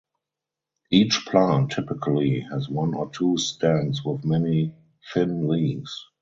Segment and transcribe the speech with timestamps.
[0.89, 4.73] Each plant typically has one or two stems with many
[5.13, 6.07] thin leaves.